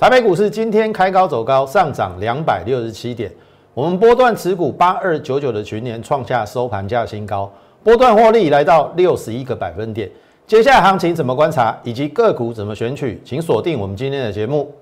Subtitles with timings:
[0.00, 3.30] 台北股市今天开高走高，上涨两百六十七点。
[3.74, 7.52] 我们波段持股八二九九的群年创下收盘价新高，
[7.84, 10.10] 波段获利来到六十一个百分点。
[10.46, 14.74] 接下来行情怎么观察，以及个股怎么选取，请锁定我们今天的节目。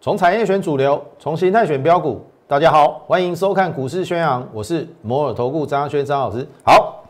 [0.00, 2.24] 从产业选主流，从形态选标股。
[2.46, 6.46] 大家好，欢迎收看股市宣扬，我是摩尔投顾张轩张老师。
[6.62, 7.02] 好，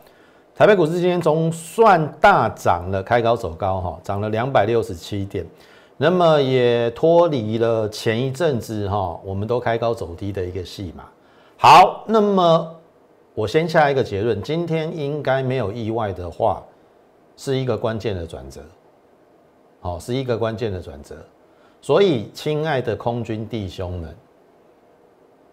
[0.55, 5.45] 台北股市今天总算大涨了，开高走高哈，涨了两百六十七点，
[5.97, 11.03] 那么也脱离了前一阵子哈，我们都开高走低的一个戏码。
[11.57, 12.73] 好，那么
[13.33, 16.63] 我先下一个结论，今天应该没有意外的话，
[17.35, 18.61] 是一个关键的转折，
[19.81, 21.13] 好，是一个关键的转折。
[21.81, 24.15] 所以，亲爱的空军弟兄们，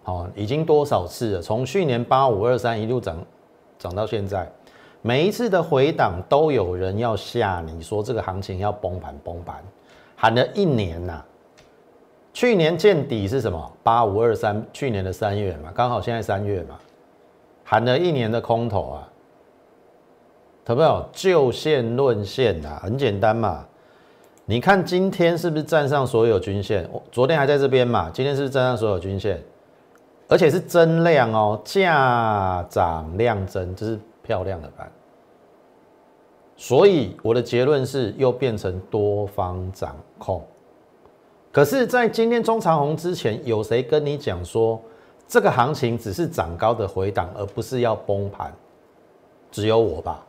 [0.02, 1.40] 好，已经多少次了？
[1.40, 3.16] 从去年八五二三一路涨
[3.78, 4.50] 涨到现在，
[5.00, 9.62] 每一次的回档都有人要吓你说这个行情要崩盘崩盘，
[10.16, 11.22] 喊了一年呐。
[12.32, 13.72] 去年见底是什么？
[13.82, 16.78] 八五二三，去年的三月嘛，刚好现在三月嘛，
[17.62, 19.08] 喊了一年的空头啊，
[20.66, 21.06] 有没有？
[21.12, 23.66] 就线论线呐，很简单嘛。
[24.46, 26.88] 你看今天是不是站上所有均线？
[26.90, 28.10] 我昨天还在这边嘛？
[28.12, 29.40] 今天是不是站上所有均线？
[30.32, 34.90] 而且是增量哦，价涨量增，这是漂亮的盘。
[36.56, 40.42] 所以我的结论是又变成多方掌控。
[41.52, 44.80] 可是，在今天中长红之前，有谁跟你讲说
[45.28, 48.50] 这个行情只是涨高的回档，而不是要崩盘？
[49.50, 50.24] 只有我吧。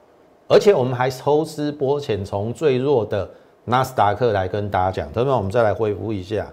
[0.50, 3.30] 而且我们还抽丝剥茧，从最弱的。
[3.66, 6.46] 纳斯达克来跟大家讲，同学们，我们再来恢复一下。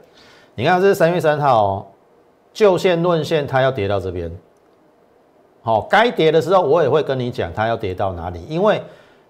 [0.54, 1.86] 你看，这是三月三号哦，
[2.52, 4.30] 就线论线，它要跌到这边。
[5.62, 8.40] 好，该跌的时候，我也会跟你讲，它要跌到哪里。
[8.48, 8.82] 因为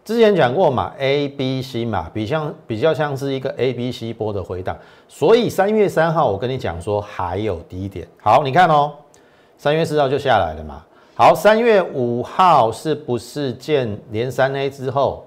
[0.05, 4.77] 之前讲过嘛，A、B、C 嘛，比像比较像是一个 A、B、C 波的回档。
[5.09, 8.07] 所以三月三号，我跟你讲说还有低点。
[8.23, 8.93] 好，你看哦，
[9.59, 10.85] 三月四号就下来了嘛。
[11.15, 15.27] 好，三月五号是不是见连三 A 之后？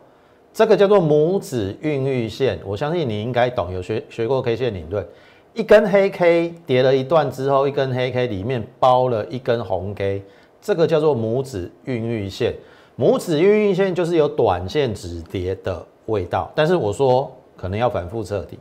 [0.54, 5.06] 这个叫做拇指孕育线，我相信你应该懂，有学学过 K 线理论。
[5.54, 10.24] 一根黑 K 跌了一段之后，一根黑 K 里面包了一根红 K，
[10.62, 12.56] 这个叫做拇指孕育线。
[12.98, 18.58] 拇指孕育线就是有短线止跌的味道，但是我说可能要反复彻底。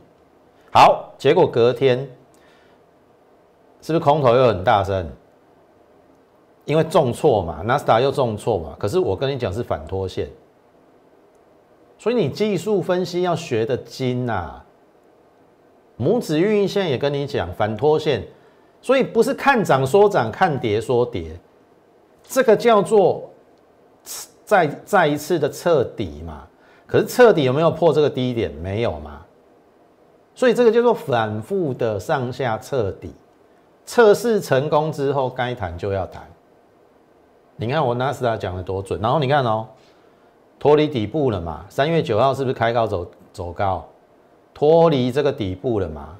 [0.71, 1.99] 好，结果隔天
[3.81, 5.07] 是不是空头又很大声？
[6.65, 8.75] 因为重挫嘛，纳斯达又重挫嘛。
[8.79, 10.29] 可是我跟你讲是反拖线。
[11.97, 14.62] 所以你技术分析要学的精呐，
[16.03, 18.21] 拇指运线也跟你讲反拖线，
[18.81, 21.39] 所以不是看涨说涨，看跌说跌，
[22.23, 23.29] 这个叫做
[24.43, 26.47] 再再一次的彻底嘛。
[26.85, 28.51] 可是彻底有没有破这个低点？
[28.51, 29.21] 没有嘛。
[30.35, 33.13] 所以这个叫做反复的上下彻底，
[33.85, 36.21] 测试成功之后该谈就要谈。
[37.55, 39.65] 你看我纳斯达讲的多准，然后你看哦。
[40.59, 41.65] 脱离底部了嘛？
[41.67, 43.85] 三月九号是不是开高走走高？
[44.53, 46.17] 脱离这个底部了嘛？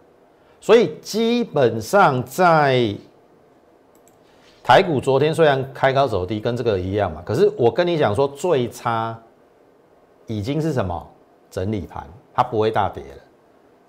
[0.59, 2.95] 所以基本上在
[4.63, 9.17] 台股昨天虽然开高走低，跟这个一样嘛，可是我跟你讲说最差
[10.25, 11.07] 已经是什么
[11.51, 13.21] 整理盘，它不会大跌了，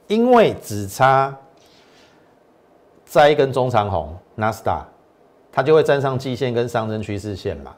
[0.08, 1.36] 因为只差
[3.04, 4.86] 再一根中长红纳斯达，
[5.52, 7.74] 它就会站上季线跟上升趋势线嘛。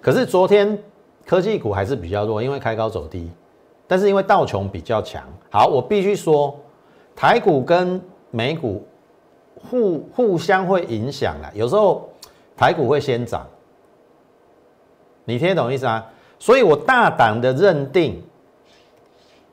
[0.00, 0.78] 可是昨天。
[1.26, 3.30] 科技股还是比较弱，因为开高走低，
[3.88, 5.24] 但是因为道琼比较强。
[5.50, 6.56] 好，我必须说，
[7.16, 8.00] 台股跟
[8.30, 8.86] 美股
[9.68, 11.50] 互互相会影响啊。
[11.54, 12.08] 有时候
[12.56, 13.44] 台股会先涨，
[15.24, 16.06] 你听得懂意思啊？
[16.38, 18.22] 所以我大胆的认定，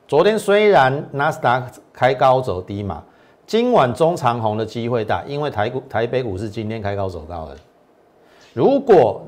[0.06, 3.02] 昨天虽然纳斯达开高走低嘛，
[3.46, 7.56] 今晚中长红的机会大，因为台股台北股是今天开高走高的。
[8.52, 9.22] 如果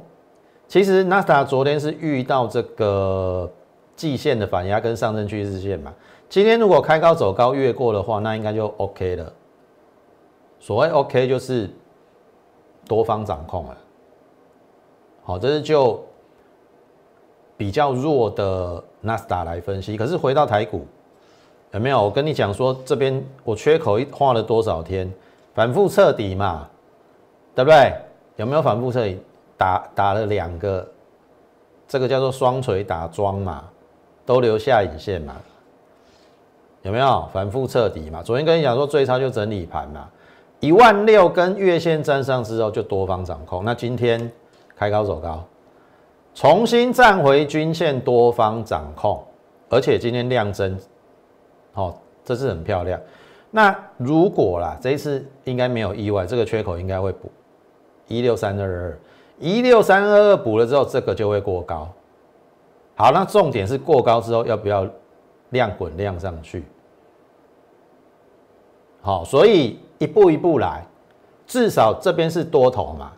[0.69, 3.51] 其实纳斯达昨天是遇到这个
[3.99, 5.93] 季线的反压跟上升趋势线嘛，
[6.29, 9.33] 今天如果开高走高越过的话，那应该就 OK 了。
[10.61, 11.69] 所谓 OK 就是
[12.87, 13.77] 多方掌控了。
[15.25, 16.01] 好，这是就
[17.57, 19.97] 比较弱的纳斯达来分析。
[19.97, 20.87] 可是回到台股，
[21.73, 22.01] 有没有？
[22.01, 25.13] 我跟你讲说，这边我缺口一画了多少天，
[25.55, 26.69] 反复彻底嘛，
[27.53, 27.93] 对不对？
[28.37, 29.19] 有没有反复彻底？
[29.57, 30.89] 打打了两个，
[31.89, 33.65] 这个叫做双锤打桩嘛，
[34.29, 35.35] 都留下影线嘛，
[36.83, 37.27] 有没有？
[37.33, 38.23] 反复彻底嘛？
[38.23, 40.07] 昨天跟你讲说最差就整理盘嘛，
[40.61, 44.31] 一万六跟月线站上之后就多方掌控，那今天
[44.77, 45.43] 开高走高，
[46.35, 49.25] 重新站回均线多方掌控，
[49.71, 50.79] 而且今天量增，
[51.73, 53.01] 哦，这是很漂亮。
[53.51, 57.33] 那如果啦，这一次应该没有意外，这个缺口应该会补。
[58.09, 58.99] 一六三二二，
[59.39, 61.89] 一六三二二补了之后，这个就会过高。
[62.99, 64.85] 好，那重点是过高之后要不要
[65.51, 66.65] 量滚量上去？
[69.01, 70.85] 好，所以一步一步来，
[71.47, 73.13] 至少这边是多头嘛，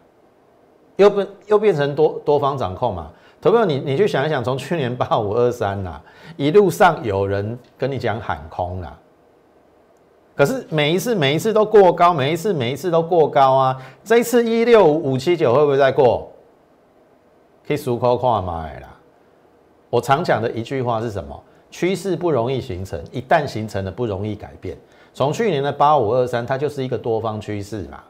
[0.97, 3.11] 又变又变成多多方掌控嘛。
[3.41, 5.99] 投票你你去想一想，从去年八五二三呐，
[6.37, 8.94] 一路上有人跟你讲喊空啦。
[10.37, 13.82] 可是每一次每一次都过高，每一次每一次都过高啊！
[14.05, 16.31] 这一次一六五七九会不会再过？
[17.67, 18.88] 可以数口看买啦。
[19.90, 21.42] 我常讲的一句话是什么？
[21.70, 24.76] 趋势不容易形成，一旦形成了不容易改变。
[25.12, 28.00] 从去年的八五二三，它就是一个多方趋势嘛。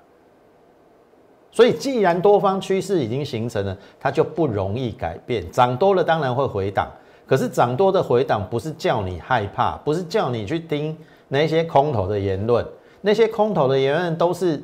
[1.51, 5.51] 所以既然多方趋势已经形成了，它就不容易改变。
[5.51, 6.89] 涨多了当然会回档，
[7.27, 10.97] 可是涨多的回档不是叫你害怕，不是叫你去听。
[11.29, 12.67] 那些空头的言论，
[13.01, 14.61] 那些空头的言论都是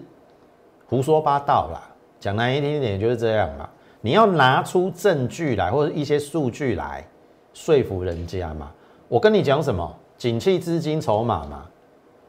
[0.87, 1.83] 胡说八道啦。
[2.19, 3.69] 讲难听一点就是这样嘛。
[4.07, 7.05] 你要拿出证据来，或者一些数据来
[7.53, 8.71] 说服人家嘛。
[9.09, 9.93] 我跟你讲什么？
[10.17, 11.67] 景气资金筹码嘛，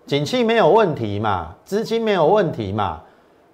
[0.07, 3.03] 景气没有问题嘛，资金没有问题嘛，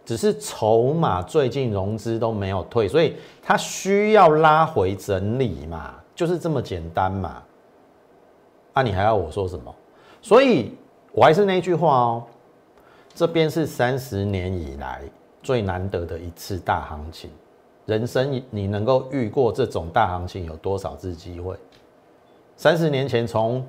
[0.05, 7.43] 只是筹码最近融资都没有退，所以它需要拉回整理嘛，就是这么简单嘛。
[8.73, 9.75] 那你还要我说什么？
[10.21, 10.73] 所以，
[11.11, 12.23] 我还是那句话哦，
[13.13, 15.01] 这边是三十年以来
[15.41, 17.29] 最难得的一次大行情。
[17.85, 21.55] 人生你能够遇过这种大行情有多少次机会？
[22.55, 23.65] 三十年前，从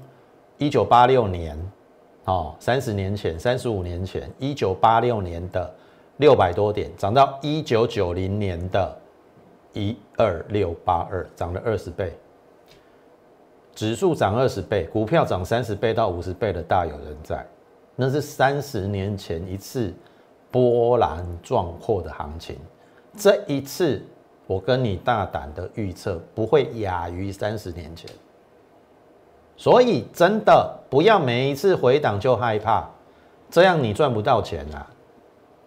[0.59, 1.59] 一九八六年，
[2.27, 5.75] 哦，三十年前，三十五年前，一九八六年的
[6.19, 8.97] 六百多点，涨到一九九零年的
[9.73, 12.13] 一二六八二，涨了二十倍。
[13.75, 17.45] 指数涨二十倍，股票涨三十倍到五十倍的大有人在，
[17.97, 19.93] 那是三十年前一次
[20.53, 22.57] 波澜壮阔的行情。
[23.17, 24.03] 这一次，
[24.47, 28.11] 我跟你大胆的预测，不会亚于三十年前。
[29.57, 32.89] 所以，真的不要每一次回档就害怕，
[33.51, 34.87] 这样你赚不到钱啊，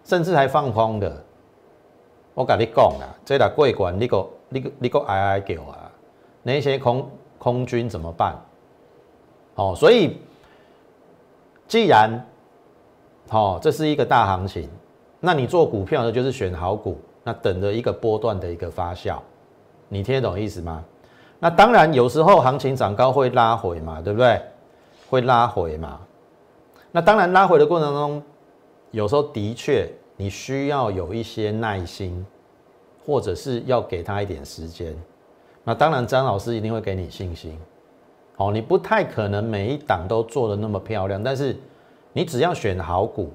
[0.04, 1.24] 甚至还放空的。
[2.34, 5.90] 我跟你讲啊，这来过关，你个你个你个哀哀叫啊，
[6.42, 7.08] 那些空。
[7.40, 8.34] 空军怎么办？
[9.54, 10.18] 哦，所以
[11.68, 12.26] 既然
[13.30, 14.68] 哦，这是一个大行情，
[15.20, 19.18] 那你做股票的就是选好股，那等着一个波段的一个发酵，
[19.88, 20.84] 你听得懂意思吗？
[21.40, 24.40] 那当然有时候行情涨高会拉回嘛，对不对？
[25.08, 26.00] 会拉回嘛？
[26.90, 28.22] 那当然拉回的过程中，
[28.90, 32.26] 有时候的确你需要有一些耐心，
[33.06, 34.96] 或者是要给他一点时间。
[35.64, 37.58] 那当然，张老师一定会给你信心。
[38.36, 41.56] 好，你不太可能每一档都做的那么漂亮，但是
[42.12, 43.30] 你只要选好股，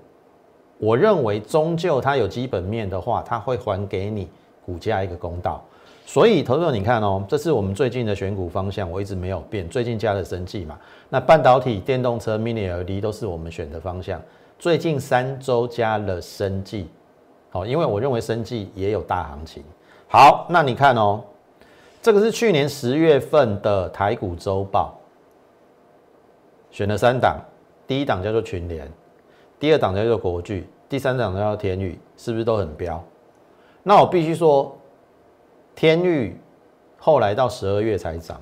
[0.84, 4.28] 我认为终究它有基本面的话，它会还给你
[4.66, 5.64] 股价一个公道。
[6.06, 9.66] 所以，投资者你看哦，这是我们最近的选股方向，我一直没有变。
[9.70, 10.78] 最近加了生技嘛，
[11.08, 14.22] 那半导体、电动车、Mini LED 都是我们选的方向。
[14.60, 16.90] 最近三周加了生技，
[17.50, 19.64] 好，因为我认为生技也有大行情。
[20.10, 21.24] 好，那你看哦。
[22.02, 25.00] 这个是去年十月份的台股周报，
[26.70, 27.40] 选了三档，
[27.88, 28.92] 第一档叫做群联，
[29.58, 33.04] 第二档叫做国巨，第三档叫做天宇，是不是都很标？
[33.82, 34.78] 那我必须说，
[35.74, 36.40] 天宇
[37.00, 38.40] 后来到十二月才涨，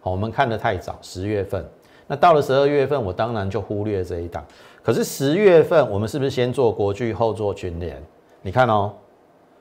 [0.00, 1.62] 好，我们看的太早，十月份，
[2.06, 4.42] 那到了十二月份，我当然就忽略这一档。
[4.82, 8.02] 可是十月份我们是不是先做国巨，后做群联？
[8.40, 8.90] 你看哦，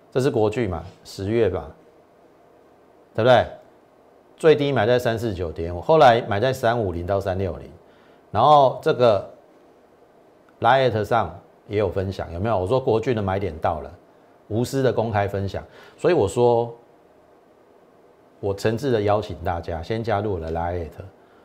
[0.10, 1.70] 这是国巨嘛，十月吧。
[3.13, 3.46] 对不对？
[4.38, 7.70] 最低买在三四九点五，后来买在三五零到三六零，
[8.32, 9.30] 然后这个
[10.62, 12.58] Lite 上也有分享，有没有？
[12.58, 13.91] 我说国俊的买点到了，
[14.48, 15.63] 无私的公开分享，
[15.98, 16.74] 所以我说
[18.39, 20.89] 我诚挚的邀请大家先加入我的 Lite，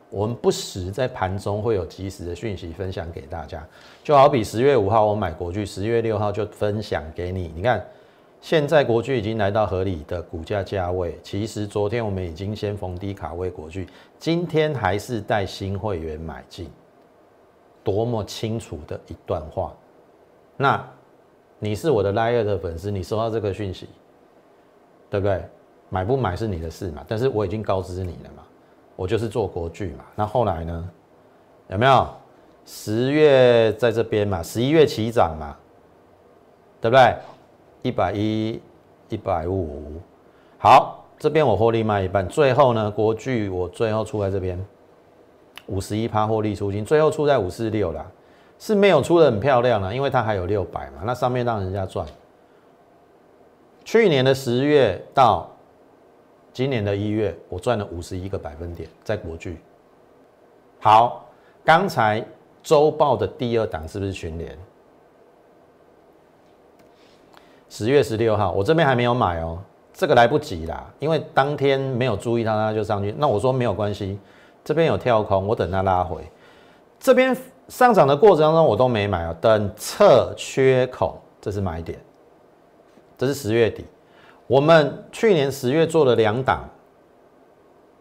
[0.09, 3.67] 我们不时在盘中会有及时的讯息分享给大家，
[4.03, 7.85] 就好比十月五号我买国巨，十月六号就分享给你，你看。
[8.41, 11.19] 现在国巨已经来到合理的股价价位。
[11.21, 13.85] 其实昨天我们已经先逢低卡位国巨，
[14.17, 16.69] 今天还是带新会员买进，
[17.83, 19.75] 多么清楚的一段话。
[20.61, 20.85] 那
[21.57, 23.87] 你是我的 l i e 的粉丝，你收到这个讯息，
[25.09, 25.41] 对不对？
[25.87, 27.01] 买不买是你的事嘛。
[27.07, 28.43] 但是我已经告知你了嘛，
[28.97, 30.03] 我就是做国巨嘛。
[30.15, 30.89] 那后来呢？
[31.69, 32.05] 有没有？
[32.65, 35.55] 十月在这边嘛，十一月起涨嘛。
[36.81, 37.15] 对不对？
[37.81, 38.61] 一百一、
[39.07, 40.01] 一百五，
[40.57, 44.61] 好，这边我获利卖一半，最后呢，国巨我最后出在这边，
[45.67, 48.05] 五十一趴获利出金，最后出在五四六啦，
[48.59, 52.05] 是没有出的很漂亮啦，因为它还有六百嘛，那上面让人家赚。
[53.85, 55.49] 去年的十月到
[56.51, 59.57] 今年的一月，我赚了五十一个百分点在国巨。
[60.79, 61.25] 好，
[61.63, 62.23] 刚才
[62.61, 64.57] 周报的第二档是不是群联？
[67.69, 69.57] 十月十六号，我这边还没有买哦，
[69.93, 73.13] 这个来不及啦，因为当天没有注意它，它就上去。
[73.17, 74.19] 那我说没有关系，
[74.63, 76.21] 这边有跳空，我等它拉回。
[76.99, 77.35] 这边
[77.69, 81.97] 上涨的过程当中，我都没买啊，等测缺口，这是买点。
[83.17, 83.85] 这是十月底，
[84.47, 86.67] 我们去年十月做了两档，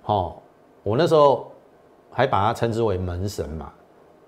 [0.01, 0.41] 好，
[0.83, 1.51] 我那时候
[2.11, 3.73] 还把它称之为门神嘛，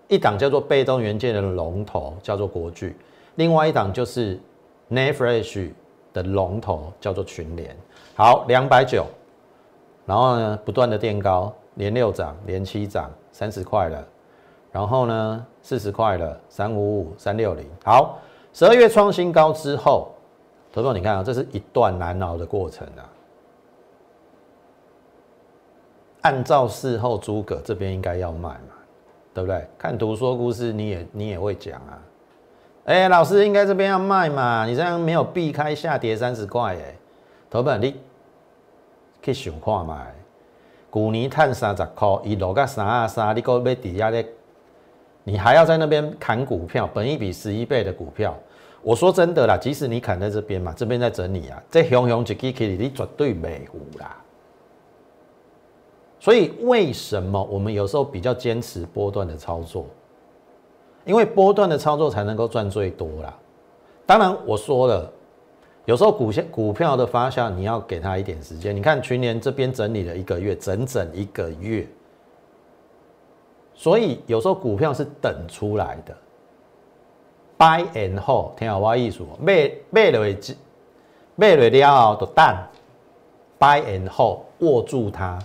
[0.09, 2.97] 一档叫做被动元件的龙头，叫做国巨，
[3.37, 4.39] 另外一档就是
[4.91, 5.71] Nefresh
[6.13, 7.77] 的龙头，叫做群联。
[8.17, 9.07] 好，两百九，
[10.05, 14.05] 然后呢，不断的垫高，连六涨，连七涨，三十块了，
[14.73, 17.67] 然后呢，四十块了，三五五，三六零。
[17.85, 18.19] 好，
[18.53, 20.13] 十二月创新高之后。
[20.73, 23.03] 投资你看啊，这是一段难熬的过程啊。
[26.21, 28.75] 按照事后诸葛这边应该要卖嘛，
[29.35, 29.67] 对不对？
[29.77, 31.99] 看图说故事，你也你也会讲啊。
[32.85, 36.95] 哎，老师应该这边要卖嘛，你这样没有避开下跌三十块哎。
[37.51, 37.97] 投资你
[39.21, 40.07] 去想看嘛，
[40.93, 44.25] 去年探三十块，一落到三啊三，你搁要抵押咧，
[45.25, 48.37] 你还要在那边砍股票，本一比十一倍的股票。
[48.83, 54.17] 我说真的啦，即使你砍在这边嘛，这边在整理啊，这熊熊一支 K 你绝对没糊啦。
[56.19, 59.87] 所以为什么我们有时候比较坚持波段的操作？
[61.05, 63.35] 因为波段的操作才能够赚最多啦。
[64.07, 65.11] 当然我说了，
[65.87, 68.77] 有时候股线股票的发酵，你要给他一点时间。
[68.77, 71.87] 你看去年这边整理了一个月，整整一个月，
[73.81, 76.15] 所以有时候股票是等出来的。
[77.57, 80.55] buy and hold，听好我意思，买买了之，
[81.35, 82.45] 买了了后就等
[83.59, 85.39] ，buy and hold，握住它，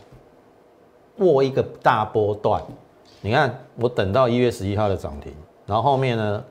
[1.20, 2.62] 握一个大波段。
[3.22, 5.34] 你看，我等到一月十一号的涨停，
[5.66, 6.44] 然后后面呢，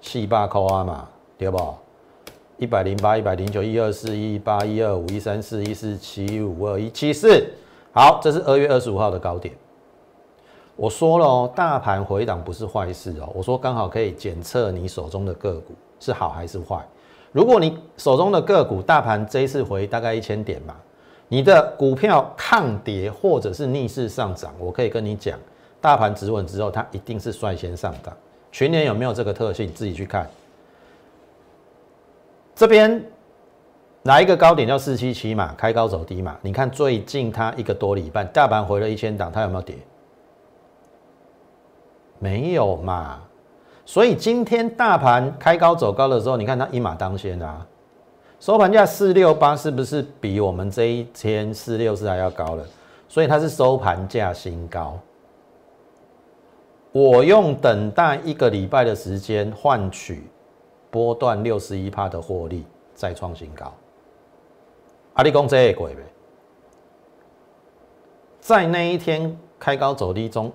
[0.00, 1.72] 七八扣啊嘛，对不？
[2.56, 7.48] 一百零八、一百零九、一二四、一八、一二五、一三四、一四七五二一七四，
[7.92, 9.54] 好，这是二月二十五号的高点。
[10.78, 13.28] 我说了哦，大盘回档不是坏事哦。
[13.34, 16.80] 我说刚好可以检测你手中的个股是好还是坏。
[17.32, 20.76] 如果你手中的个股大盘这一次回大概一千点嘛，
[21.26, 25.36] 你的股票抗跌或者是逆势上涨，我可以跟你讲，
[25.80, 28.16] 大盘止稳之后，它一定是率先上涨。
[28.52, 30.30] 全年有没有这个特性，自己去看。
[32.54, 33.04] 这边
[34.04, 36.38] 哪一个高点叫四七七嘛，开高走低嘛。
[36.40, 39.74] 你看最近它一个多礼拜，大盘回了一千档，它有没有跌？
[42.18, 43.20] 没有嘛，
[43.84, 47.66] 所以今天大盘开高走高的时候，你看它一马当先啊，
[48.40, 52.64] 收盘价四六八是不是比我们这一天四六四还要高了？
[53.08, 54.98] 所以它是收盘价新高。
[56.90, 60.24] 我用等待一个礼拜的时间换取
[60.90, 63.72] 波段六十一帕的获利，再创新高。
[65.14, 66.02] 阿里公这也鬼呗，
[68.40, 70.52] 在那一天开高走低中。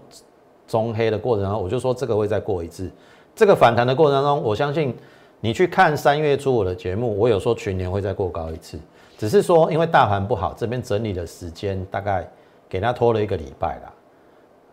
[0.68, 2.90] 中黑的过程当中，我就说这个会再过一次。
[3.36, 4.96] 这个反弹的过程当中，我相信
[5.40, 8.80] 你去看三月初我的节目，我有说全年会再过高一次。
[9.18, 12.28] 只是说因为大盘不好，这边整理的时间大概
[12.68, 13.94] 给他拖了一个礼拜啦。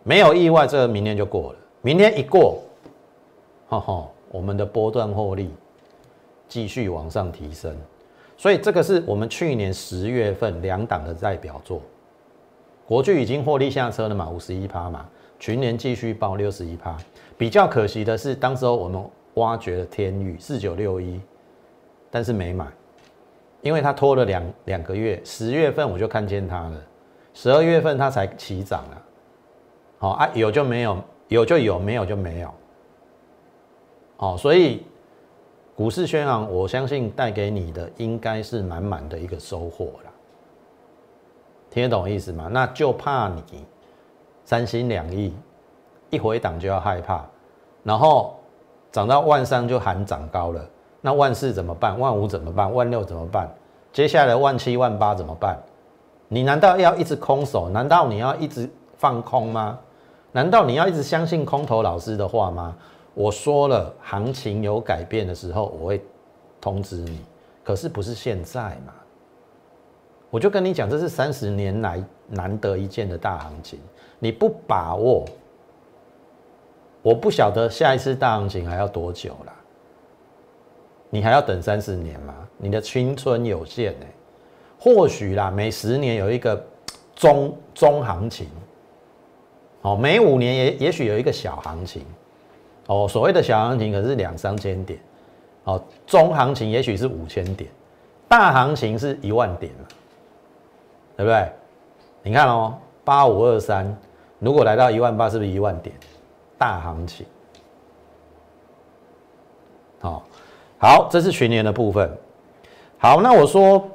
[0.03, 1.59] 没有意外，这个明天就过了。
[1.83, 2.59] 明天一过，
[3.69, 5.51] 哈哈，我们的波段获利
[6.49, 7.77] 继续往上提升。
[8.37, 11.81] 所以这个是我们去年十月份两档的代表作。
[12.87, 15.07] 国巨已经获利下车了嘛，五十一趴嘛。
[15.41, 16.95] 群年继续报六十一趴，
[17.39, 19.03] 比较可惜的是，当时候我们
[19.35, 21.19] 挖掘了天宇四九六一，
[22.11, 22.67] 但是没买，
[23.63, 26.79] 因为它拖了两两个月，十月份我就看见它了，
[27.33, 29.03] 十二月份它才起涨了，
[29.99, 32.55] 好啊，有就没有，有就有，没有就没有，
[34.19, 34.85] 好，所以
[35.75, 40.11] 股市宣昂，我相信带给你的应该是满满的一个收获了，
[41.71, 42.47] 听得懂意思吗？
[42.53, 43.65] 那就怕你。
[44.51, 45.33] 三心两意，
[46.11, 47.25] 一回档就要害怕，
[47.85, 48.35] 然后
[48.91, 50.61] 涨到万三就喊涨高了，
[51.01, 51.97] 那万四怎么办？
[51.97, 52.75] 万五怎么办？
[52.75, 53.49] 万六怎么办？
[53.93, 55.57] 接下来万七万八怎么办？
[56.27, 57.69] 你难道要一直空手？
[57.69, 59.79] 难道你要一直放空吗？
[60.33, 62.75] 难道你要一直相信空头老师的话吗？
[63.15, 66.05] 我说了，行情有改变的时候，我会
[66.61, 67.21] 通知你，
[67.63, 68.93] 可是不是现在嘛？
[70.29, 73.79] 我就跟你讲，这是三十年来难得一见的大行情，
[74.21, 75.25] 你不把握，
[77.03, 79.53] 我不晓得下一次大行情还要多久了。
[81.09, 82.35] 你还要等三十年吗？
[82.57, 84.07] 你的青春有限呢。
[84.79, 86.65] 或许啦，每十年有一个
[87.17, 88.49] 中中行情，
[89.83, 92.03] 哦，每五年也也许有一个小行情，
[92.87, 94.99] 哦，所谓的小行情可是两三千点，
[95.65, 97.71] 哦，中行情也许是五千点，
[98.27, 99.89] 大行情是一万点了，
[101.17, 101.53] 对不对？
[102.23, 103.85] 你看哦，八五二三，
[104.41, 105.95] 如果来到一万八，是不是一万点？
[106.59, 107.25] 大行情，
[110.01, 110.25] 好，
[110.79, 112.11] 好，这是全年的部分。
[112.99, 113.89] 好，那我说。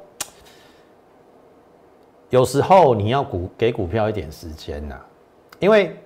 [2.30, 4.96] 有时候你要股给股票一点时间呐，
[5.60, 5.96] 因为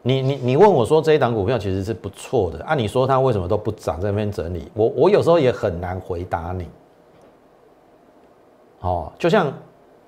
[0.00, 6.70] 你你你问我说这一档股票其实是不错的，按你说它为什么都不涨，在那边整理，我我有时候也很难回答你。
[8.78, 9.52] 哦，就像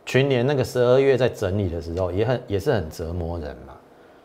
[0.04, 3.75] 去年那个十二月在整理的时候，也很也是很折磨人嘛。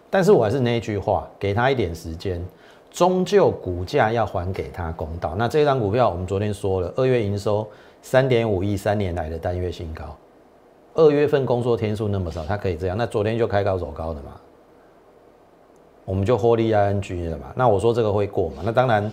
[0.09, 2.43] 但是我还是那句话，给他一点时间，
[2.89, 5.35] 终究股价要还给他公道。
[5.37, 7.67] 那这张股票我们昨天说了，二月营收
[8.01, 10.15] 三点五亿，三年来的单月新高。
[10.95, 12.97] 二月份工作天数那么少，它可以这样。
[12.97, 14.31] 那昨天就开高走高的嘛，
[16.05, 17.53] 我们就获利 ING 了嘛。
[17.55, 18.63] 那我说这个会过嘛？
[18.65, 19.11] 那当然，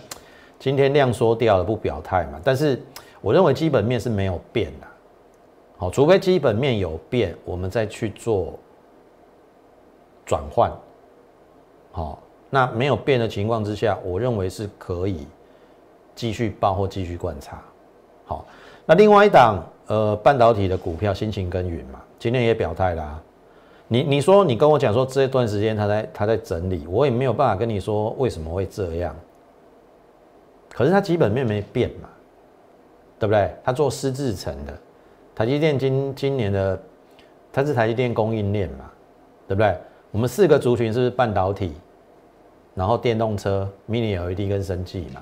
[0.57, 2.39] 今天量缩掉了，不表态嘛。
[2.43, 2.81] 但是
[3.21, 4.87] 我认为基本面是没有变的，
[5.77, 8.57] 好，除非基本面有变，我们再去做
[10.25, 10.71] 转换。
[11.91, 15.27] 好，那没有变的情况之下，我认为是可以
[16.15, 17.61] 继续报或继续观察。
[18.25, 18.45] 好，
[18.85, 19.63] 那另外一档。
[19.87, 23.21] 呃，半导体的股票，辛勤耕耘嘛，今天也表态啦。
[23.87, 29.15] 你你说你跟我讲说这段时间他在他在整理，我也没有办法跟你说为什么会这样。
[30.71, 32.09] 可是它基本面没变嘛，
[33.19, 33.55] 对不对？
[33.63, 34.73] 它做湿制成的，
[35.35, 36.81] 台积电今今年的
[37.51, 38.89] 它是台积电供应链嘛，
[39.47, 39.77] 对不对？
[40.11, 41.73] 我们四个族群是是半导体，
[42.73, 45.21] 然后电动车、Mini LED 跟生技嘛。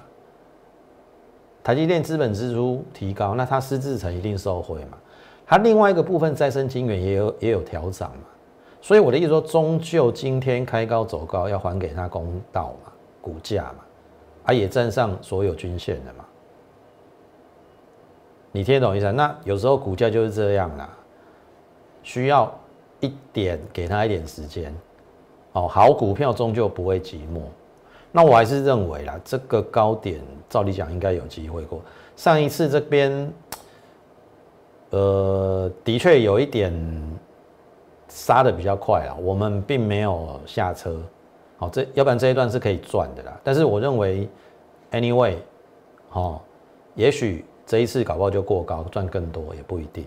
[1.64, 4.98] 台积电资本支出提高，那它私自成一定受惠嘛？
[5.46, 8.26] 它另外一个部分再生晶圆也有也有调涨嘛？
[8.82, 12.92] 所以我的意思说，终究今天开高走高，要还给它公道嘛？
[13.20, 13.86] 股价嘛，
[14.44, 16.23] 啊也站上所有均线的嘛？
[18.56, 19.12] 你听懂意思？
[19.12, 20.88] 那有时候股价就是这样啦，
[22.04, 22.54] 需要
[23.00, 24.72] 一点给它一点时间，
[25.54, 27.42] 哦，好股票终究不会寂寞。
[28.12, 31.82] 那我还是认为啦，这个高点照理讲应该有机会过。
[32.16, 33.34] 上一次这边，
[34.92, 36.72] 呃，的确有一点
[38.08, 41.02] 杀的比较快啊，我们并没有下车。
[41.58, 43.36] 好，这要不然这一段是可以赚的啦。
[43.44, 44.30] 但是我认为
[44.92, 45.38] ，anyway，
[46.12, 46.40] 哦，
[46.94, 50.06] 也许这一次搞不好就过高，赚更多也不一定。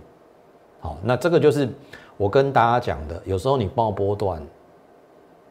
[0.80, 1.68] 好，那这个就是
[2.16, 4.42] 我跟大家讲的，有时候你报波段，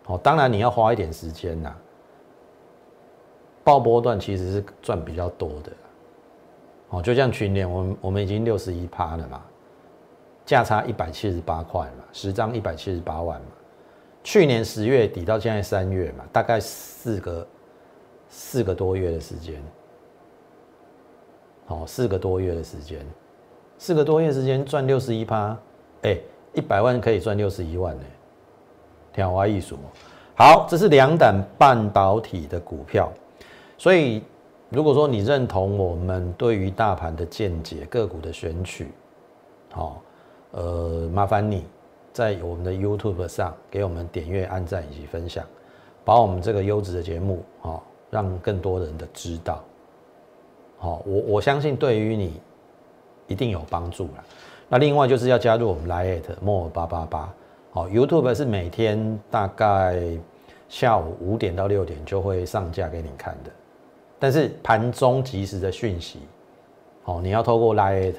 [0.04, 1.76] 好，当然你要花一点时间呐。
[3.63, 5.72] 爆波段其实是赚比较多的，
[6.89, 9.41] 哦，就像去年我们我们已经六十一趴了嘛，
[10.46, 13.48] 价差一百七十八块嘛，十张一百七十八万嘛，
[14.24, 17.48] 去年十月底到现在三月嘛，大概四个
[18.30, 19.60] 四个多月的时间，
[21.65, 23.06] 好，四个多月的时间，
[23.78, 25.58] 四个多月时间赚六十一趴，
[26.04, 26.17] 哎，
[26.54, 28.04] 一百万可以赚六十一万呢，
[29.12, 29.78] 天花艺术，
[30.36, 33.12] 好，这是两档半导体的股票。
[33.78, 34.23] 所以，
[34.69, 38.91] 如果说你认同我们对于大盘的见解、个股的选取，
[39.71, 40.01] 好，
[40.51, 41.65] 呃，麻烦你
[42.13, 45.43] 在我们的 YouTube 上给我们点阅、按赞以及分享，
[46.06, 49.63] 把我们这个优质的节目，好，让更多人的知道，
[50.86, 52.39] 好，我我相信对于你
[53.26, 54.24] 一定有帮助了。
[54.69, 57.34] 那另外就是要加入我们 Lite More 八八八，
[57.71, 60.00] 好，YouTube 是每天大概
[60.69, 63.50] 下午五点到六点就会上架给你看的。
[64.19, 66.19] 但是盘中及时的讯息，
[67.02, 68.13] 好，你要透过 Lite，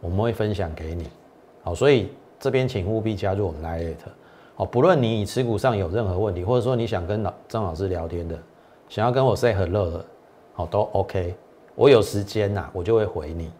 [0.00, 1.10] 我们会分享给你，
[1.62, 2.10] 好，所以
[2.40, 3.96] 这边请务必加入我们 Lite，
[4.54, 8.38] 好，不论你持股上有任何问题，或者说你想跟老张老师聊天的，
[8.88, 10.02] 想要跟我 say hello 的，
[10.54, 11.34] 好，都 OK，
[11.76, 13.52] 我有时间呐，我就会回你，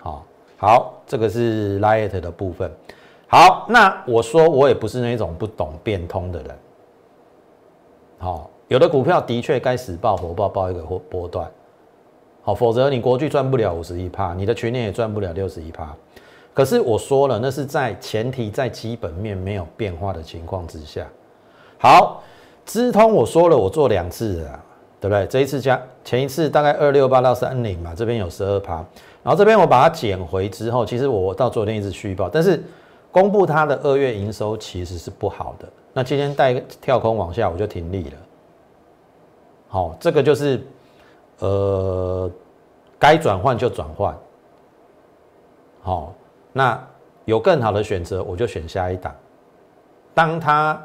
[0.00, 0.24] 好，
[0.56, 2.68] 好，这个是 light 的部分，
[3.28, 6.58] 好，那我说我也不是那种不懂变通的人，
[8.18, 8.50] 好。
[8.68, 11.48] 有的股票的确该死爆火爆爆一个波波段，
[12.42, 15.94] 好，否则你国巨赚不了五十一趴，你的全年也赚不了六十一趴。
[16.52, 21.06] 可是我说了，那是在前提在基本面没有变化的情况之下。
[21.78, 22.20] 好，
[22.64, 24.64] 资通我说了，我做两次了，
[25.00, 25.26] 对不对？
[25.26, 28.76] 这一次加前一次大概二六八到三零嘛，这边有十二趴，
[29.22, 32.62] 然后这边我把它减回之后，其实我到昨天一直续报，但是
[33.12, 35.68] 公布它的二月营收其实是不好的。
[35.92, 38.12] 那今天带跳空往下，我就停利了。
[39.68, 40.60] 好，这个就是
[41.38, 42.30] 呃，
[42.98, 44.16] 该转换就转换。
[45.82, 46.14] 好，
[46.52, 46.82] 那
[47.24, 49.14] 有更好的选择，我就选下一档。
[50.14, 50.82] 当它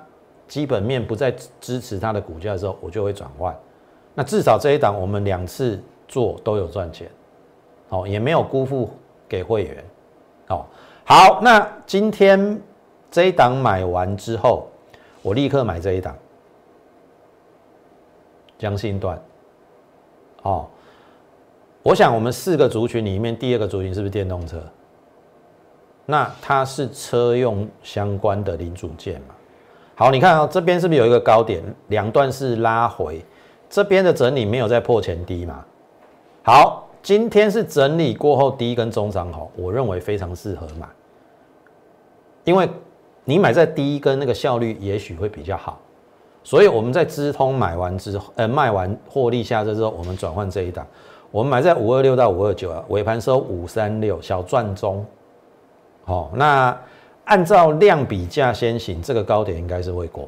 [0.47, 3.55] 基本面不再支持它的股价的时候，我就会转换。
[4.13, 7.09] 那至少这一档我们两次做都有赚钱，
[7.89, 8.89] 好，也没有辜负
[9.27, 9.83] 给会员。
[10.47, 10.67] 好，
[11.05, 12.61] 好，那今天
[13.09, 14.67] 这一档买完之后，
[15.21, 16.15] 我立刻买这一档，
[18.57, 19.21] 江信段。
[20.41, 20.67] 哦，
[21.83, 24.61] 我想我们四个族群里面，第二个族群是不是电动车？
[26.05, 29.35] 那它是车用相关的零组件嘛？
[29.95, 31.63] 好，你看啊，这边是不是有一个高点？
[31.87, 33.23] 两段是拉回，
[33.71, 35.63] 这边的整理没有在破前低嘛？
[36.43, 40.85] 好，今天是整理过后第一根中长好，我认为非常适合买，
[42.43, 42.69] 因为
[43.23, 45.79] 你买在第一根那个效率也许会比较好，
[46.43, 50.85] 所以我们在资通买完之后，呃，卖完获利下车之后，我们转换这一档，
[51.31, 55.05] 我们买在五二六到五二九啊，尾盘收五三六，小赚中。
[56.03, 56.77] 好，那
[57.23, 60.27] 按照量比价先行，这个高点应该是会过。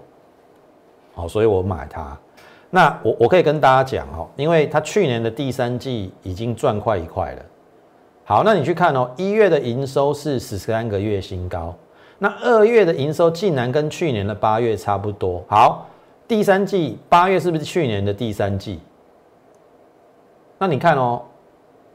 [1.14, 2.18] 好，所以我买它。
[2.76, 7.46] 那我我可以跟大家讲哦，因为它去年的第三季已经赚快一块了。
[8.24, 11.76] 好，那你去看哦，一月的营收是十三个月新高，
[12.18, 15.44] 那二月的营收竟然跟去年的八月差不多。
[15.48, 15.86] 好，
[16.28, 18.80] 第三季八月是不是去年的第三季？
[20.58, 21.22] 那你看哦。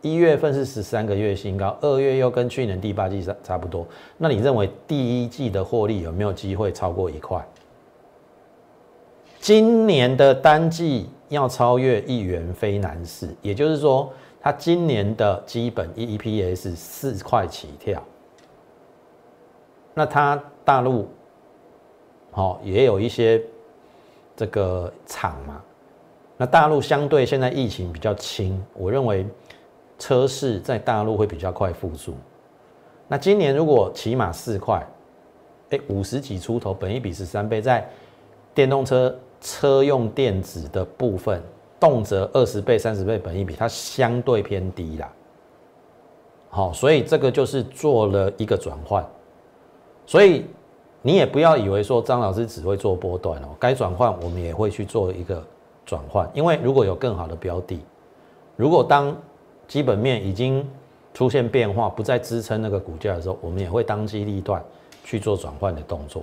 [0.00, 3.84] 一月份是十三个月新高，二月又跟去年第八季差差不多。
[4.16, 7.44] 那你认为第一季的获利有没有机会超过一块？
[9.48, 18.02] 今年的单季要超越一元非难事，也就是说，它今年的基本 E E P S 四块起跳。
[19.94, 21.08] 那它大陆
[22.30, 23.42] 好也有一些
[24.36, 25.62] 这个厂嘛，
[26.36, 29.26] 那大陆相对现在疫情比较轻，我认为。
[29.98, 32.14] 车市在大陆会比较快复苏，
[33.08, 34.86] 那今年如果起码四块，
[35.70, 37.84] 哎，五十几出头，本一比十三倍，在
[38.54, 41.42] 电动车车用电子的部分，
[41.78, 45.12] 动辄二十倍、三十倍，本一比它相对偏低啦。
[46.50, 49.06] 好，所以这个就是做了一个转换，
[50.06, 50.46] 所以
[51.02, 55.44] 你也不要以为说张老师只会做波段哦，该转换我们也会去做一个
[55.84, 57.80] 转换，因为如果有更好的标的，
[58.56, 59.14] 如果当
[59.66, 60.66] 基本面已经
[61.12, 64.64] 出现变化，不再支撑那个股价的时候，我们也会当机立断
[65.04, 66.22] 去做转换的动作。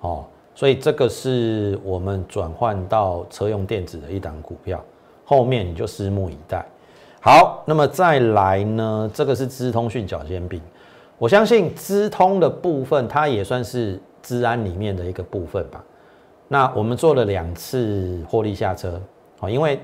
[0.00, 0.24] 哦，
[0.54, 4.82] 所以这个是我们转换到车用电子的一档股票，
[5.24, 6.64] 后面你就拭目以待。
[7.20, 9.10] 好，那么再来呢？
[9.12, 10.60] 这个是资通讯小尖兵，
[11.18, 15.84] 我相信资通的部分，它也算是资安里面的一个部分吧。
[16.48, 19.00] 那我们做了两次获利下车，
[19.38, 19.78] 好，因为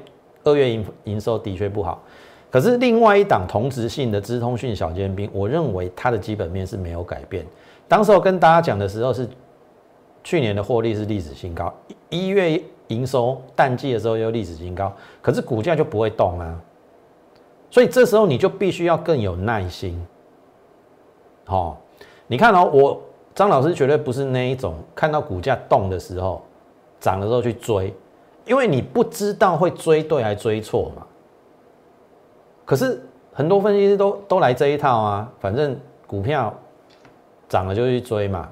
[0.45, 2.03] 二月营营收的确不好。
[2.51, 7.45] 可是另外一档同质性的资通讯小尖兵，我认为它的基本面是没有改变。
[7.87, 9.29] 当时候跟大家讲的时候是
[10.27, 11.73] 去年的获利是历史新高，
[12.11, 16.61] 一月营收淡季的时候又历史新高，可是股价就不会动啊。
[17.71, 20.05] 所以这时候你就必须要更有耐心。
[21.45, 21.81] 好，
[22.27, 23.01] 你看哦，我
[23.37, 26.43] 张老师绝对不是那一种看到股价动的时候
[26.99, 27.95] 涨的时候去追，
[28.47, 31.07] 因为你不知道会追对还追错嘛。
[32.65, 33.01] 可是
[33.33, 36.53] 很多分析师都都来这一套啊，反正股票
[37.49, 38.49] 涨了就去追嘛，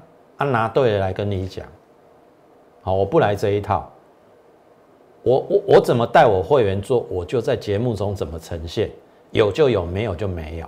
[0.47, 1.67] 啊拿对了来跟你讲，
[2.83, 3.91] 好，我不来这一套，
[5.23, 8.91] 我我我怎么带我会员做，我就在节目中怎么呈现，
[9.31, 10.67] 有就有，没有就没有。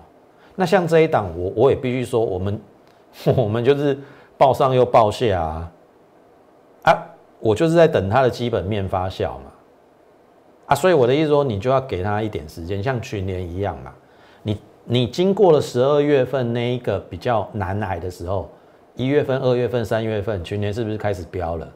[0.54, 2.60] 那像这一档，我我也必须说，我们
[3.36, 3.98] 我们就是
[4.38, 5.72] 报上又报下啊，
[6.82, 7.06] 啊，
[7.40, 9.52] 我就是在等它的基本面发酵嘛。
[10.66, 13.92] 啊，所以我的意思说，你就要给他一点时间，像去年一样嘛。
[14.42, 18.50] 你你经过了十二月份那一个比较难挨的时候，
[18.96, 21.68] 一月份、二月份、三月份，全年是不是开始飙了？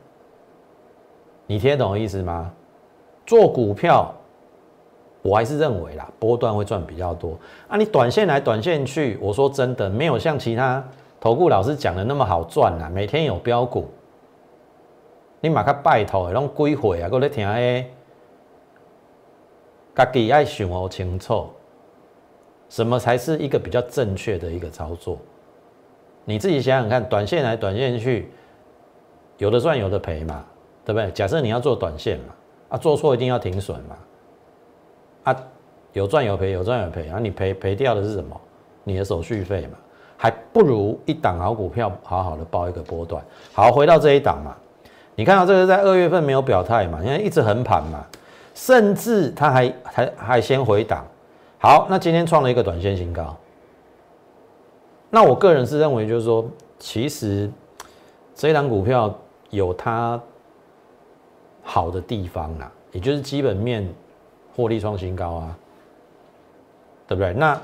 [1.47, 2.53] 你听得懂意思吗？
[3.27, 4.13] 做股票，
[5.23, 7.39] 我还是认为啦，波段会赚比较多。
[7.69, 10.83] 啊，你短线来短线去，我说真的，没有像其他
[11.21, 12.89] 投顾老师讲的那么好赚啦。
[12.89, 13.89] 每天有标股，
[15.41, 17.09] 你马克拜托，拢几回啊？
[17.09, 17.91] 搁咧听诶。
[19.95, 21.51] 自己爱想好清楚，
[22.71, 25.19] 什么才是一个比较正确的一个操作？
[26.31, 28.31] 你自己想想看，短线来短线去，
[29.39, 30.45] 有的赚有的赔嘛，
[30.85, 31.11] 对不对？
[31.11, 32.27] 假设你要做短线嘛，
[32.69, 33.97] 啊，做错一定要停损嘛，
[35.25, 35.37] 啊，
[35.93, 38.41] 有赚有赔，有赚有赔，啊，你赔赔掉的是什么？
[38.85, 39.77] 你的手续费嘛，
[40.17, 43.21] 还不如一档好股票好好的报一个波段。
[43.53, 44.57] 好，回到这一档嘛，
[45.17, 48.07] 你看到这个在二月份没有表态嘛，因为一直横盘嘛，
[48.55, 51.05] 甚至它还还还先回档。
[51.59, 53.37] 好，那今天创了一个短线新高。
[55.11, 57.51] 那我个人是认为，就是说，其实
[58.35, 59.13] 这一档股票
[59.51, 60.21] 有它
[61.63, 63.87] 好的地方啦，也就是基本面
[64.57, 65.59] 获利创新高啊，
[67.07, 67.33] 对不对？
[67.35, 67.61] 那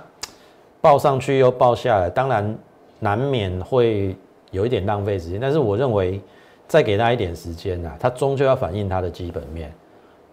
[0.81, 2.59] 报上去又报下来，当然
[2.99, 4.17] 难免会
[4.51, 6.21] 有一点浪费时间，但是我认为
[6.67, 9.73] 再给他一点时间啊，它终究要反映它的基本面。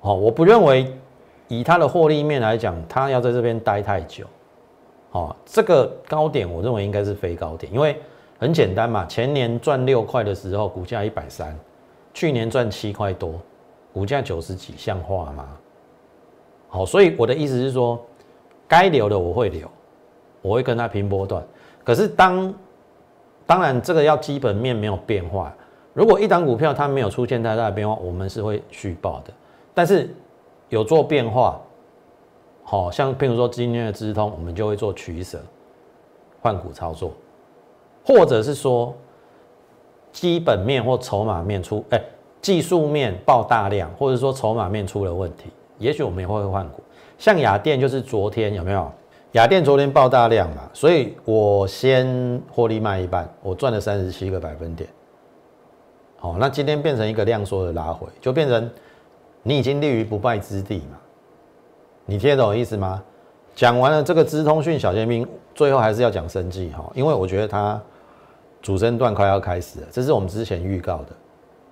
[0.02, 0.92] 哦，我不认为。
[1.50, 4.26] 以它的获利面来讲，它要在这边待太久，
[5.14, 8.00] 哦，这个高点我认为应该是非高点，因为
[8.38, 11.58] 很简单嘛，前年赚六块的时候股价一百三，
[12.14, 13.34] 去年赚七块多，
[13.94, 15.48] 股价九十几，像话吗？
[16.68, 18.00] 好，所以我的意思是说，
[18.68, 19.68] 该留的我会留，
[20.42, 21.44] 我会跟他拼波段。
[21.84, 22.54] 可是当
[23.46, 25.56] 当然这个要基本面没有变化，
[25.94, 29.34] 如果一档股票它没有出现太大的变化，我们是会续报的，
[29.74, 30.14] 但是。
[30.70, 31.62] 有做变化，
[32.64, 35.40] 好像譬如说今天的资通，我们就会做取舍，
[36.42, 37.12] 换股操作，
[38.06, 38.96] 或者是说
[40.12, 42.02] 基本面或筹码面出，哎，
[42.42, 46.82] 技术面爆大量，或者说筹码面出了问题，也许我们也会换股。
[47.18, 48.92] 像雅电就是昨天有没有？
[49.34, 54.90] 雅电昨天爆大量嘛，所以我先获利卖一半，我赚了三十七个百分点。
[56.18, 58.70] 好，那今天变成一个量缩的拉回，就变成。
[59.46, 60.98] 你已经立于不败之地嘛？
[62.06, 63.02] 你听得懂意思吗？
[63.56, 67.80] 讲完了这个资通讯小尖兵，最后还是要讲生计哈，因为我觉得它
[68.62, 71.10] 主升段快要开始了，这是我们之前预告的。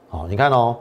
[0.10, 0.78] 好，你看哦，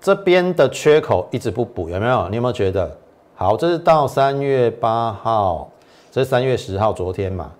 [0.00, 2.28] 这边的缺口一直不补，有没有？
[2.30, 2.96] 你有没有觉得？
[3.34, 5.70] 好，这是到三月八号，
[6.10, 7.52] 这是三月十号，昨天嘛，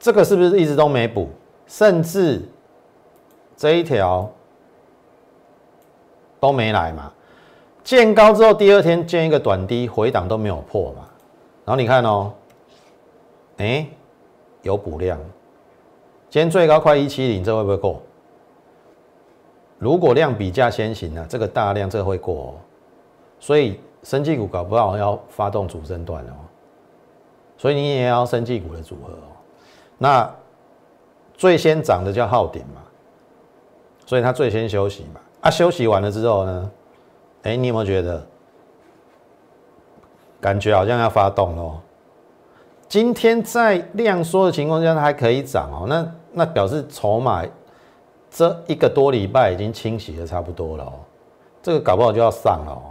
[0.00, 1.28] 这个是不是一直都没补？
[1.66, 2.42] 甚至
[3.56, 4.30] 这一条
[6.40, 7.12] 都没来嘛？
[7.84, 11.08] 见高之后，第二天见一个短低回档都没有破嘛，
[11.64, 12.32] 然后你看哦，
[13.56, 13.86] 哎，
[14.62, 15.18] 有补量，
[16.30, 18.00] 今天最高快一七零，这会不会过？
[19.78, 22.54] 如果量比价先行呢，这个大量这会过哦，
[23.40, 26.34] 所以生技股搞不好要发动主升段哦，
[27.56, 29.34] 所以你也要生技股的组合哦，
[29.98, 30.34] 那
[31.34, 32.80] 最先涨的叫耗顶嘛，
[34.06, 36.70] 所以它最先休息嘛，啊，休息完了之后呢？
[37.42, 38.24] 哎，你有没有觉得
[40.40, 41.78] 感觉好像要发动喽？
[42.88, 45.86] 今天在量缩的情况下，它还可以涨哦。
[45.88, 47.44] 那那表示筹码
[48.30, 50.92] 这一个多礼拜已经清洗的差不多了哦。
[51.62, 52.82] 这个搞不好就要上了哦。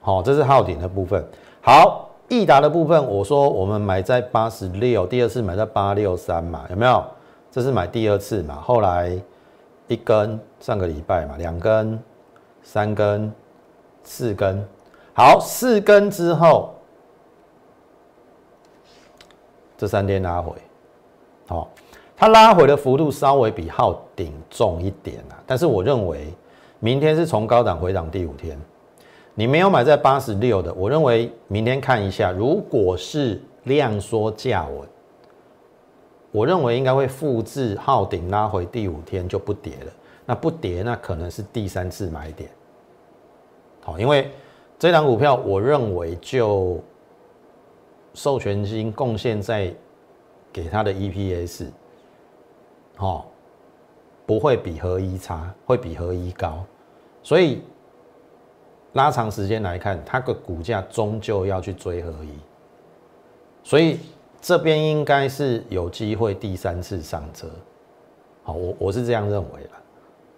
[0.00, 1.24] 好，这是昊鼎的部分。
[1.62, 7.02] 好，益达的部分，我说我们买在八十六，第二次买在八六三嘛，有没有？
[7.50, 8.56] 这是买第二次嘛？
[8.56, 9.18] 后来
[9.88, 11.98] 一根上个礼拜嘛，两根。
[12.68, 13.32] 三根、
[14.02, 14.62] 四根，
[15.14, 16.74] 好，四根之后，
[19.78, 20.52] 这三天拉回，
[21.46, 21.70] 好，
[22.16, 26.34] 它拉回的幅度稍微比号顶重一点啊，但是我认为
[26.80, 28.60] 明天是从高档回档第五天，
[29.36, 34.88] 你没有买在八十六的，我认为明天看一下，如果是量缩价稳，
[36.32, 39.92] 我认为应该会复制号顶拉回第五天就不跌了。
[40.26, 42.50] 那不跌，那可能是第三次买点。
[43.80, 44.30] 好，因为
[44.78, 46.82] 这档股票，我认为就
[48.12, 49.72] 授权金贡献在
[50.52, 51.68] 给它的 EPS，
[52.96, 53.30] 好，
[54.26, 56.64] 不会比合一差，会比合一高，
[57.22, 57.62] 所以
[58.94, 62.32] 拉长时间来看，它的股价终究要去追合一，
[63.62, 64.00] 所以
[64.40, 67.48] 这边应该是有机会第三次上车。
[68.42, 69.70] 好，我我是这样认为的。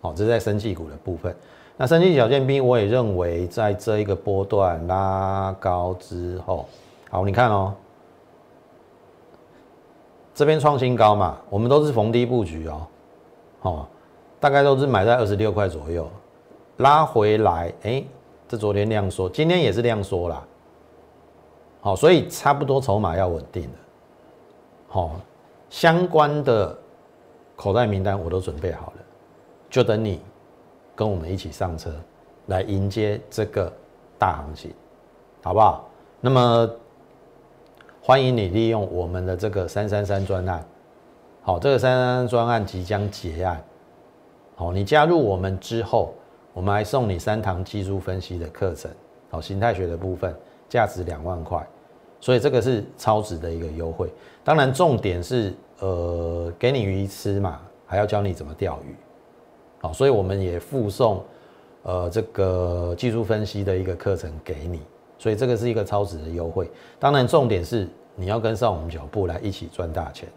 [0.00, 1.34] 好，这是在生技股的部分。
[1.76, 6.66] 那生技小剑兵，我也认为在这一个波段拉高之后，
[7.08, 7.72] 好，你看哦，
[10.34, 12.86] 这边创新高嘛，我们都是逢低布局哦，
[13.60, 13.88] 好，
[14.40, 16.08] 大概都是买在二十六块左右，
[16.78, 18.04] 拉回来，哎，
[18.48, 20.44] 这昨天量缩，今天也是量缩啦，
[21.80, 23.78] 好，所以差不多筹码要稳定了，
[24.88, 25.12] 好，
[25.70, 26.76] 相关的
[27.54, 29.02] 口袋名单我都准备好了。
[29.70, 30.20] 就等你
[30.94, 31.92] 跟我们一起上车，
[32.46, 33.72] 来迎接这个
[34.18, 34.72] 大行情，
[35.42, 35.88] 好不好？
[36.20, 36.68] 那么
[38.02, 40.64] 欢迎你利用我们的这个三三三专案，
[41.42, 43.62] 好，这个三三三专案即将结案，
[44.56, 46.14] 好，你加入我们之后，
[46.52, 48.90] 我们还送你三堂技术分析的课程，
[49.30, 50.34] 好，形态学的部分
[50.68, 51.64] 价值两万块，
[52.18, 54.10] 所以这个是超值的一个优惠。
[54.42, 58.96] 当然，重点是呃，给你鱼吃嘛，还要教你怎么钓鱼，
[59.80, 61.22] 好，所以我们也附送
[61.82, 64.80] 呃这个技术分析的一个课程给你，
[65.18, 66.70] 所以这个是一个超值的优惠。
[66.98, 70.28] 当然，重点是你要跟上我们脚步来一起赚大钱，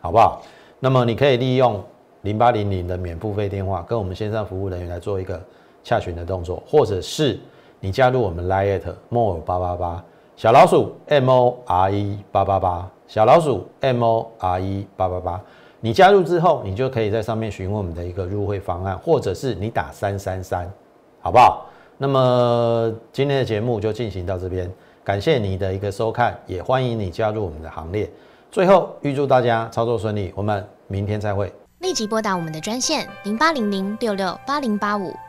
[0.00, 0.42] 好不好？
[0.78, 1.82] 那么你可以利用。
[2.22, 5.40] 零八零零的免付费电话，跟我们线上服务人员来做一个
[5.84, 7.38] 洽询的动作，或者是
[7.78, 15.40] 你加入我们 Lite More 八八八小老鼠 M O R E 八八八小老鼠 M O R E 八八八，
[15.86, 20.68] 你加入之后，你就可以在上面询问我们的一个入会方案，或者是你打三三三，
[21.20, 21.64] 好不好？
[21.96, 24.68] 那么今天的节目就进行到这边，
[25.04, 28.10] 感谢你的一个收看，也欢迎你加入我们的行列。
[28.50, 31.52] 最后预祝大家操作顺利，我们明天再会。
[31.78, 35.14] 立即拨打我们的专线零八零零六六八零八五